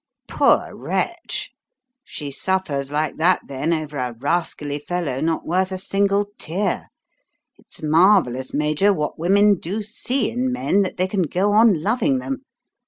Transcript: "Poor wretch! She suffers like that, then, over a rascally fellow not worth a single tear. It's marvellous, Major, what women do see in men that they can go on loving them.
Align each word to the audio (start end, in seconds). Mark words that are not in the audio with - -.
"Poor 0.27 0.71
wretch! 0.73 1.51
She 2.03 2.31
suffers 2.31 2.89
like 2.91 3.17
that, 3.17 3.41
then, 3.45 3.71
over 3.71 3.99
a 3.99 4.13
rascally 4.13 4.79
fellow 4.79 5.21
not 5.21 5.45
worth 5.45 5.71
a 5.71 5.77
single 5.77 6.31
tear. 6.39 6.87
It's 7.59 7.83
marvellous, 7.83 8.51
Major, 8.51 8.91
what 8.93 9.19
women 9.19 9.59
do 9.59 9.83
see 9.83 10.31
in 10.31 10.51
men 10.51 10.81
that 10.81 10.97
they 10.97 11.07
can 11.07 11.21
go 11.21 11.51
on 11.51 11.83
loving 11.83 12.17
them. 12.17 12.41